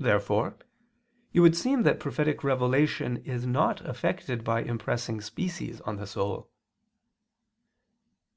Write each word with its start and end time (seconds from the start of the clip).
Therefore 0.00 0.56
it 1.32 1.38
would 1.38 1.56
seem 1.56 1.84
that 1.84 2.00
prophetic 2.00 2.42
revelation 2.42 3.18
is 3.18 3.46
not 3.46 3.80
effected 3.82 4.42
by 4.42 4.62
impressing 4.64 5.20
species 5.20 5.80
on 5.82 5.94
the 5.94 6.08
soul. 6.08 6.50